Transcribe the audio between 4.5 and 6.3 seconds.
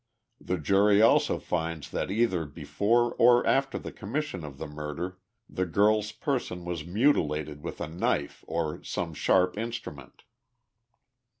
the murder the girl's